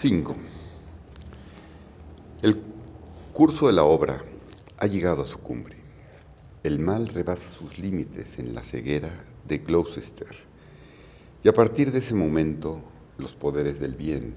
[0.00, 0.36] 5.
[2.42, 2.62] El
[3.32, 4.22] curso de la obra
[4.78, 5.74] ha llegado a su cumbre.
[6.62, 9.10] El mal rebasa sus límites en la ceguera
[9.48, 10.28] de Gloucester.
[11.42, 12.80] Y a partir de ese momento,
[13.18, 14.34] los poderes del bien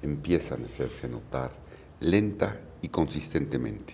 [0.00, 1.52] empiezan a hacerse notar
[2.00, 3.92] lenta y consistentemente.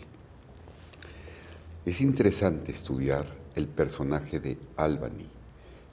[1.84, 3.26] Es interesante estudiar
[3.56, 5.26] el personaje de Albany,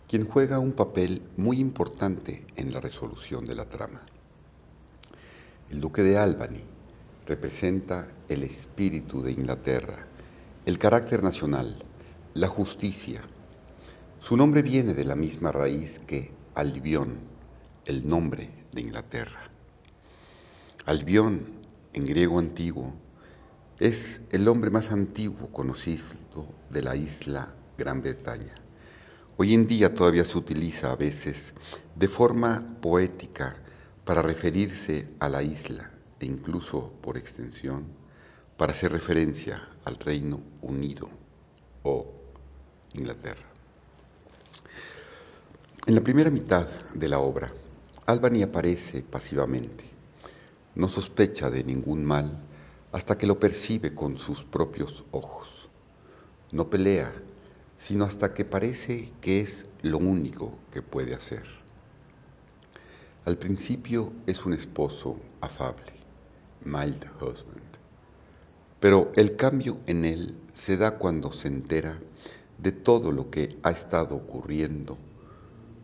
[0.08, 4.04] quien juega un papel muy importante en la resolución de la trama.
[5.72, 6.62] El duque de Albany
[7.26, 10.06] representa el espíritu de Inglaterra,
[10.68, 11.76] el carácter nacional,
[12.36, 13.22] la justicia.
[14.20, 17.18] Su nombre viene de la misma raíz que Albión,
[17.86, 19.50] el nombre de Inglaterra.
[20.86, 21.48] Albión,
[21.94, 22.94] en griego antiguo,
[23.80, 28.54] es el hombre más antiguo conocido de la isla Gran Bretaña.
[29.38, 31.56] Hoy en día todavía se utiliza a veces
[31.96, 33.58] de forma poética
[34.06, 35.90] para referirse a la isla
[36.20, 37.86] e incluso por extensión
[38.56, 41.10] para hacer referencia al Reino Unido
[41.84, 42.14] o
[42.94, 43.44] Inglaterra.
[45.88, 47.52] En la primera mitad de la obra,
[48.06, 49.84] Albany aparece pasivamente.
[50.76, 52.40] No sospecha de ningún mal
[52.92, 55.70] hasta que lo percibe con sus propios ojos.
[56.52, 57.14] No pelea,
[57.78, 61.65] sino hasta que parece que es lo único que puede hacer.
[63.26, 65.94] Al principio es un esposo afable,
[66.64, 67.66] mild husband,
[68.80, 71.98] pero el cambio en él se da cuando se entera
[72.60, 75.00] de todo lo que ha estado ocurriendo,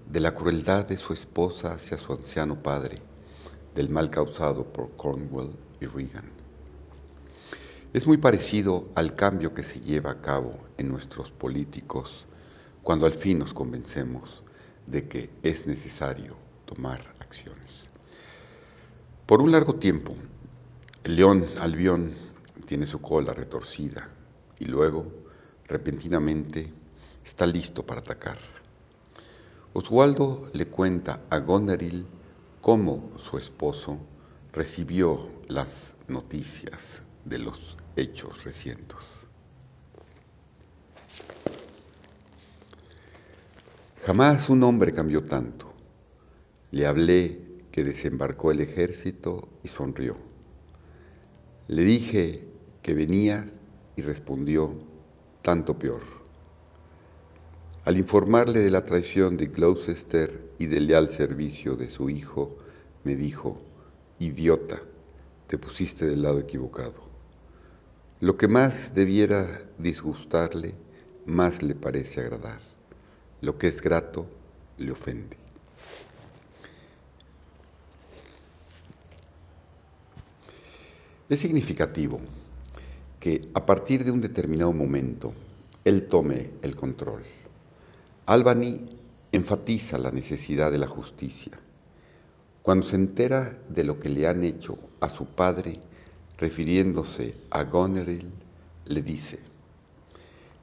[0.06, 2.98] de la crueldad de su esposa hacia su anciano padre,
[3.73, 6.30] del mal causado por Cornwall y Regan.
[7.92, 12.28] Es muy parecido al cambio que se lleva a cabo en nuestros políticos
[12.83, 14.44] cuando al fin nos convencemos
[14.86, 16.41] de que es necesario
[16.73, 17.89] tomar acciones.
[19.25, 20.16] Por un largo tiempo,
[21.03, 22.14] el león Albión
[22.65, 24.08] tiene su cola retorcida
[24.58, 25.05] y luego,
[25.67, 26.71] repentinamente,
[27.26, 28.37] está listo para atacar.
[29.73, 32.05] Oswaldo le cuenta a Goneril
[32.61, 33.98] cómo su esposo
[34.54, 39.21] recibió las noticias de los hechos recientes.
[44.05, 45.70] Jamás un hombre cambió tanto.
[46.71, 47.37] Le hablé
[47.71, 50.15] que desembarcó el ejército y sonrió.
[51.67, 52.45] Le dije
[52.82, 53.45] que venía
[53.98, 54.73] y respondió,
[55.42, 56.02] tanto peor.
[57.83, 62.55] Al informarle de la traición de Gloucester y del leal servicio de su hijo,
[63.04, 63.61] me dijo,
[64.20, 64.81] idiota,
[65.48, 67.02] te pusiste del lado equivocado.
[68.21, 70.76] Lo que más debiera disgustarle,
[71.26, 72.61] más le parece agradar.
[73.42, 74.27] Lo que es grato,
[74.77, 75.41] le ofende.
[81.31, 82.19] Es significativo
[83.21, 85.33] que a partir de un determinado momento
[85.86, 87.23] él tome el control.
[88.25, 88.81] Albany
[89.31, 91.53] enfatiza la necesidad de la justicia.
[92.61, 95.75] Cuando se entera de lo que le han hecho a su padre,
[96.37, 98.30] refiriéndose a Goneril,
[98.87, 99.39] le dice,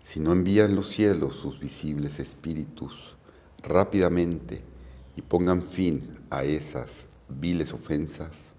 [0.03, 3.17] si no envían los cielos sus visibles espíritus
[3.63, 4.61] rápidamente
[5.17, 8.53] y pongan fin a esas viles ofensas,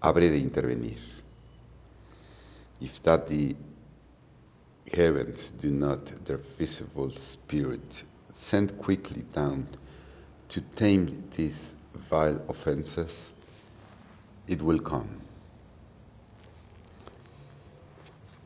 [0.00, 1.11] habré de intervenir
[2.82, 3.54] if that the
[4.92, 9.68] heavens do not their visible spirit send quickly down
[10.48, 11.06] to tame
[11.36, 13.36] these vile offenses,
[14.48, 15.08] it will come.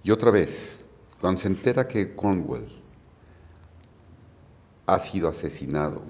[0.05, 0.77] Y otra vez,
[1.19, 2.69] cuando se entera que Cornwall
[4.87, 6.03] ha sido asesinado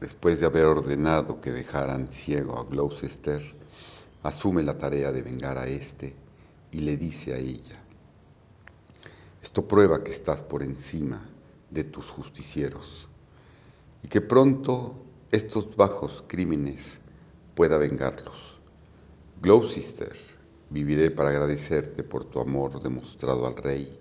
[0.00, 3.42] después de haber ordenado que dejaran ciego a Gloucester,
[4.22, 6.23] asume la tarea de vengar a este
[6.74, 7.80] y le dice a ella,
[9.40, 11.24] esto prueba que estás por encima
[11.70, 13.06] de tus justicieros
[14.02, 14.96] y que pronto
[15.30, 16.98] estos bajos crímenes
[17.54, 18.58] pueda vengarlos.
[19.40, 20.16] Gloucester,
[20.68, 23.96] viviré para agradecerte por tu amor demostrado al rey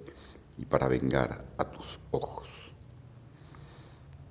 [0.58, 2.48] y para vengar a tus ojos.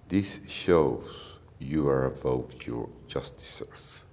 [0.08, 4.04] This shows you are above your justicers,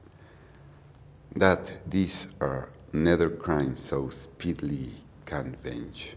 [1.34, 4.90] that these are Nether crime so speedily
[5.24, 6.16] can venge.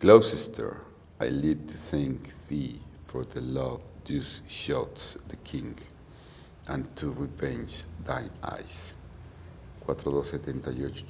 [0.00, 0.78] Gloucester,
[1.20, 5.76] I live to thank thee for the love thou shouts the king,
[6.66, 8.94] and to revenge thine eyes.
[9.86, 11.04] 4278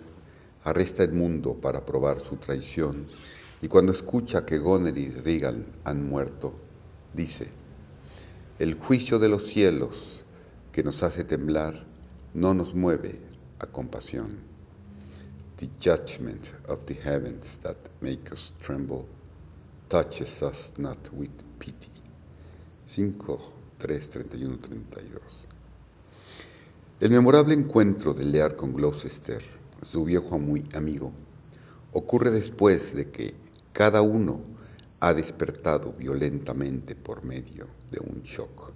[0.62, 3.08] arresta el mundo para probar su traición
[3.62, 6.53] y cuando escucha que Goner y Regan han muerto,
[7.14, 7.49] dice,
[8.59, 10.25] el juicio de los cielos
[10.73, 11.87] que nos hace temblar
[12.35, 13.20] no nos mueve
[13.61, 14.37] a compasión.
[15.59, 19.06] The judgment of the heavens that make us tremble
[19.88, 21.31] touches us not with
[21.61, 21.93] pity.
[22.87, 23.38] 5,
[23.79, 25.20] 3, 31, 32.
[26.99, 29.41] El memorable encuentro de Lear con Gloucester,
[29.82, 31.12] su viejo amigo,
[31.93, 33.35] ocurre después de que
[33.82, 34.40] cada uno
[35.00, 38.70] ha despertado violentamente por medio de un shock.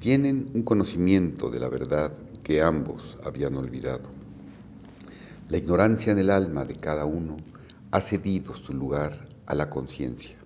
[0.00, 2.10] Tienen un conocimiento de la verdad
[2.42, 4.08] que ambos habían olvidado.
[5.48, 7.36] La ignorancia en el alma de cada uno
[7.92, 10.38] ha cedido su lugar a la conciencia.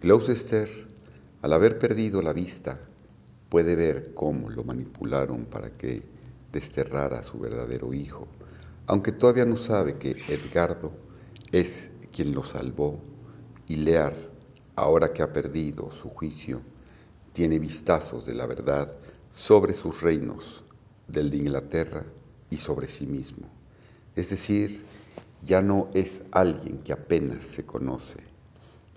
[0.00, 0.68] Gloucester,
[1.40, 2.80] al haber perdido la vista,
[3.48, 6.02] puede ver cómo lo manipularon para que
[6.50, 8.26] desterrara a su verdadero hijo,
[8.88, 11.05] aunque todavía no sabe que Edgardo
[11.52, 13.00] es quien lo salvó
[13.68, 14.14] y Lear,
[14.74, 16.62] ahora que ha perdido su juicio,
[17.32, 18.90] tiene vistazos de la verdad
[19.32, 20.64] sobre sus reinos,
[21.08, 22.04] del de Inglaterra
[22.50, 23.46] y sobre sí mismo.
[24.14, 24.84] Es decir,
[25.42, 28.18] ya no es alguien que apenas se conoce.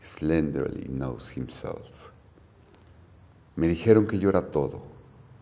[0.01, 2.09] Slenderly knows himself.
[3.55, 4.81] Me dijeron que yo era todo,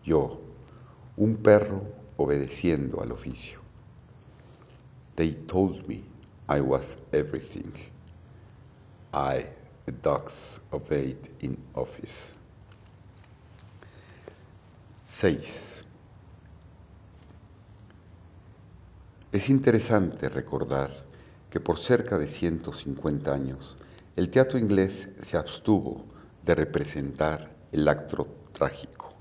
[0.04, 0.40] yo,
[1.16, 1.82] un perro
[2.16, 3.60] obedeciendo al oficio.
[5.14, 6.07] They told me
[6.50, 7.70] I was everything.
[9.12, 9.44] I,
[9.84, 12.38] the dogs obeyed in office.
[14.98, 15.84] 6.
[19.30, 20.90] Es interesante recordar
[21.50, 23.76] que por cerca de 150 años
[24.16, 26.06] el teatro inglés se abstuvo
[26.46, 29.12] de representar el acto trágico.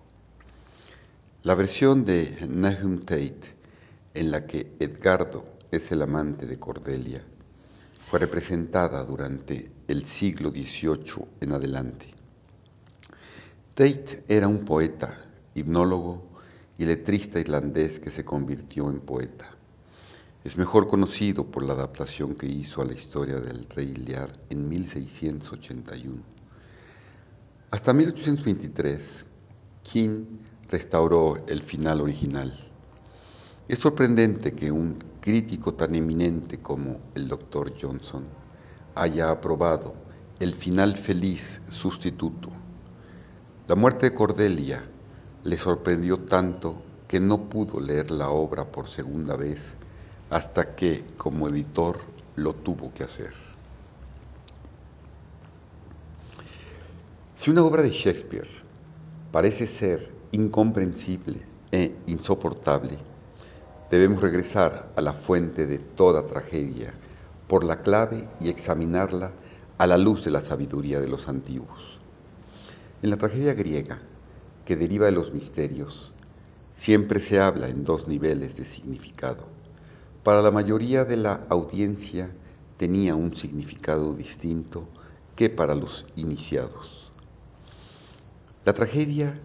[1.44, 3.58] La versión de Nahum Tate,
[4.14, 7.24] en la que Edgardo es el amante de Cordelia,
[8.06, 12.08] fue representada durante el siglo XVIII en adelante.
[13.74, 15.20] Tate era un poeta,
[15.56, 16.28] hipnólogo
[16.78, 19.50] y letrista irlandés que se convirtió en poeta.
[20.44, 24.70] Es mejor conocido por la adaptación que hizo a la historia del rey Lear en
[24.70, 26.22] 1681.
[27.70, 29.26] Hasta 1823,
[29.84, 30.26] King
[30.70, 32.67] restauró el final original.
[33.68, 37.74] Es sorprendente que un crítico tan eminente como el Dr.
[37.78, 38.24] Johnson
[38.96, 39.94] haya aprobado
[40.40, 42.50] el final feliz sustituto.
[43.68, 44.86] La muerte de Cordelia
[45.44, 49.74] le sorprendió tanto que no pudo leer la obra por segunda vez
[50.30, 52.00] hasta que, como editor,
[52.38, 53.34] lo tuvo que hacer.
[57.36, 58.48] Si una obra de Shakespeare
[59.34, 61.42] parece ser incomprensible
[61.74, 62.98] e insoportable,
[63.90, 66.94] debemos regresar a la fuente de toda tragedia
[67.48, 69.32] por la clave y examinarla
[69.78, 72.00] a la luz de la sabiduría de los antiguos.
[73.02, 74.00] En la tragedia griega,
[74.66, 76.14] que deriva de los misterios,
[76.74, 79.58] siempre se habla en dos niveles de significado
[80.28, 82.30] para la mayoría de la audiencia
[82.76, 84.86] tenía un significado distinto
[85.38, 87.10] que para los iniciados.
[88.66, 89.40] La tragedia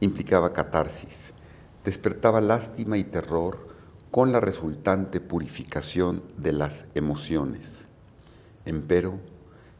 [0.00, 1.32] implicaba catarsis,
[1.86, 3.65] despertaba lástima y terror
[4.16, 7.84] con la resultante purificación de las emociones.
[8.64, 9.20] Empero,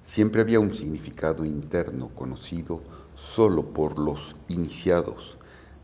[0.05, 2.83] siempre había un significado interno conocido
[3.15, 5.39] solo por los iniciados,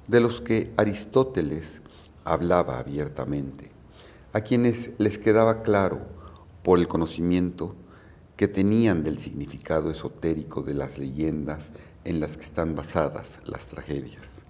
[0.07, 1.81] de los que Aristóteles
[2.25, 3.71] hablaba abiertamente
[4.35, 6.03] a quienes les quedaba claro
[6.63, 7.75] por el conocimiento
[8.37, 11.71] que tenían del significado esotérico de las leyendas
[12.05, 14.43] en las que están basadas las tragedias.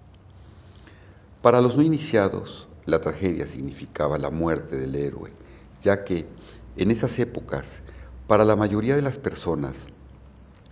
[1.41, 5.31] Para los no iniciados, la tragedia significaba la muerte del héroe,
[5.81, 6.25] ya que
[6.77, 7.81] en esas épocas,
[8.27, 9.87] para la mayoría de las personas,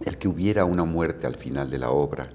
[0.06, 2.30] el que hubiera una muerte al final de la obra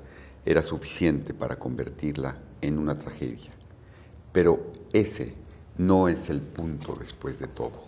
[0.44, 3.50] era suficiente para convertirla en una tragedia.
[4.32, 4.60] Pero
[4.92, 5.34] ese
[5.78, 7.82] no es el punto después de todo.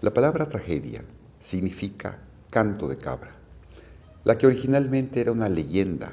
[0.00, 1.04] La palabra tragedia
[1.40, 2.18] significa
[2.50, 3.30] canto de cabra,
[4.24, 6.12] la que originalmente era una leyenda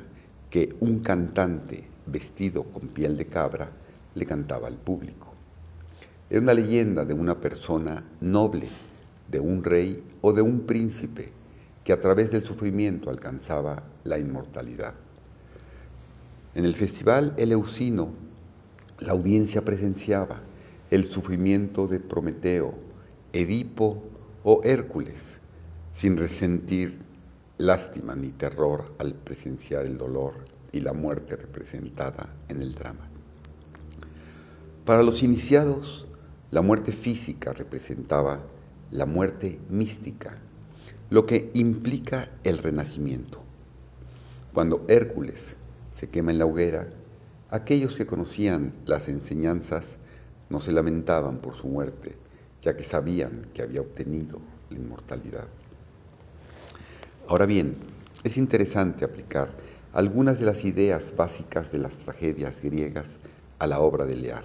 [0.49, 3.69] que un cantante vestido con piel de cabra
[4.15, 5.33] le cantaba al público.
[6.29, 8.67] Era una leyenda de una persona noble,
[9.29, 11.29] de un rey o de un príncipe
[11.83, 14.93] que a través del sufrimiento alcanzaba la inmortalidad.
[16.55, 18.09] En el festival Eleusino
[18.99, 20.39] la audiencia presenciaba
[20.89, 22.73] el sufrimiento de Prometeo,
[23.33, 24.01] Edipo
[24.43, 25.39] o Hércules,
[25.93, 26.97] sin resentir
[27.57, 33.07] lástima ni terror al presenciar el dolor y la muerte representada en el drama.
[34.85, 36.05] Para los iniciados,
[36.51, 38.41] la muerte física representaba
[38.91, 40.37] la muerte mística,
[41.09, 43.41] lo que implica el renacimiento.
[44.53, 45.57] Cuando Hércules
[45.95, 46.87] se quema en la hoguera,
[47.49, 49.97] aquellos que conocían las enseñanzas
[50.49, 52.15] no se lamentaban por su muerte,
[52.61, 54.39] ya que sabían que había obtenido
[54.69, 55.47] la inmortalidad.
[57.27, 57.75] Ahora bien,
[58.23, 59.49] es interesante aplicar
[59.95, 63.11] algunas de las ideas básicas de las tragedias griegas
[63.59, 64.43] a la obra de Lear.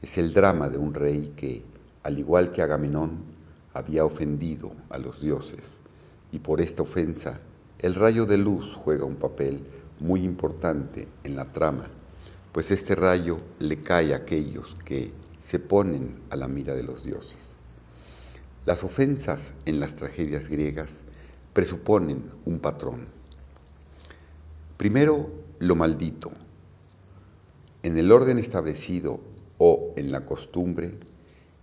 [0.00, 1.62] Es el drama de un rey que,
[2.02, 3.10] al igual que Agamenón,
[3.74, 5.80] había ofendido a los dioses,
[6.32, 7.40] y por esta ofensa
[7.82, 9.60] el rayo de luz juega un papel
[10.00, 11.84] muy importante en la trama,
[12.52, 15.10] pues este rayo le cae a aquellos que
[15.44, 17.54] se ponen a la mira de los dioses.
[18.64, 21.00] Las ofensas en las tragedias griegas
[21.52, 23.21] presuponen un patrón.
[24.76, 26.32] Primero, lo maldito.
[27.82, 29.20] En el orden establecido
[29.58, 30.94] o en la costumbre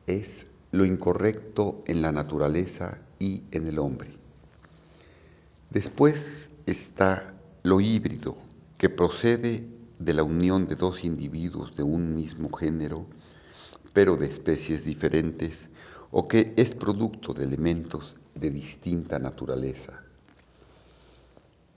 [0.08, 4.10] es lo incorrecto en la naturaleza y en el hombre.
[5.70, 8.38] Después está lo híbrido,
[8.78, 9.68] que procede
[10.00, 13.06] de la unión de dos individuos de un mismo género,
[13.94, 15.70] pero de especies diferentes,
[16.12, 20.04] o que es producto de elementos de distinta naturaleza,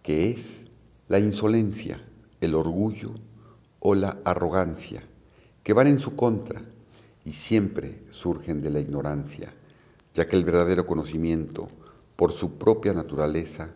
[0.02, 0.66] que es
[1.08, 2.00] la insolencia,
[2.40, 3.10] el orgullo
[3.80, 5.02] o la arrogancia,
[5.62, 6.62] que van en su contra
[7.24, 9.52] y siempre surgen de la ignorancia,
[10.14, 11.68] ya que el verdadero conocimiento,
[12.16, 13.68] por su propia naturaleza,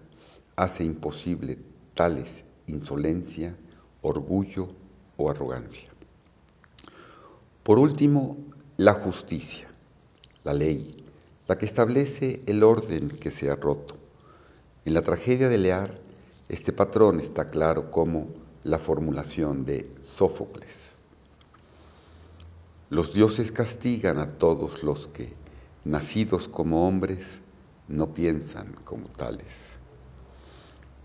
[0.56, 1.59] hace imposible
[1.95, 3.54] tales insolencia,
[4.02, 4.68] orgullo
[5.16, 5.88] o arrogancia.
[7.62, 8.37] Por último,
[8.76, 9.68] la justicia,
[10.45, 10.90] la ley,
[11.49, 13.97] la que establece el orden que se ha roto.
[14.85, 15.99] En la tragedia de Lear,
[16.49, 18.29] este patrón está claro como
[18.62, 20.93] la formulación de Sófocles.
[22.88, 25.33] Los dioses castigan a todos los que,
[25.85, 27.41] nacidos como hombres,
[27.88, 29.73] no piensan como tales.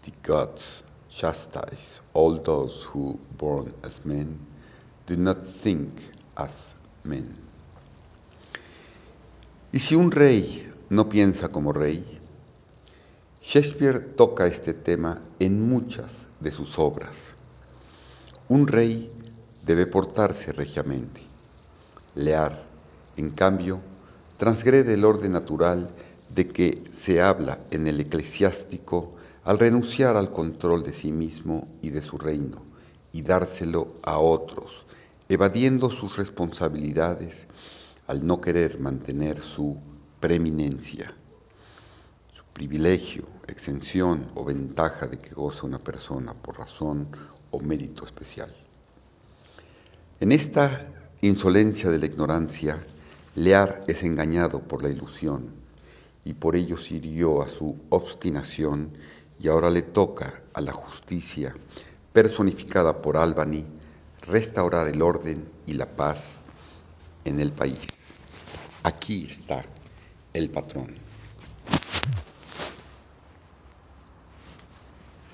[0.04, 4.40] The gods chastise all those who, born as men,
[5.08, 5.90] do not think
[6.36, 7.34] as men.
[9.72, 12.21] ¿Y si un rey no piensa como rey?
[13.44, 17.34] Shakespeare toca este tema en muchas de sus obras.
[18.48, 19.12] Un rey
[19.66, 21.22] debe portarse regiamente.
[22.16, 22.64] Lear,
[23.18, 23.80] en cambio,
[24.38, 25.90] transgrede el orden natural
[26.34, 29.12] de que se habla en el eclesiástico
[29.44, 32.62] al renunciar al control de sí mismo y de su reino
[33.12, 34.86] y dárselo a otros,
[35.30, 37.48] evadiendo sus responsabilidades
[38.08, 39.78] al no querer mantener su
[40.20, 41.14] preeminencia,
[42.54, 47.08] privilegio, exención o ventaja de que goza una persona por razón
[47.52, 48.54] o mérito especial.
[50.20, 50.88] En esta
[51.22, 52.82] insolencia de la ignorancia,
[53.36, 55.50] Lear es engañado por la ilusión
[56.26, 58.90] y por ello sirvió a su obstinación
[59.40, 61.56] y ahora le toca a la justicia,
[62.14, 63.66] personificada por Albany,
[64.28, 66.36] restaurar el orden y la paz
[67.26, 68.14] en el país.
[68.84, 69.64] Aquí está
[70.34, 71.11] el patrón.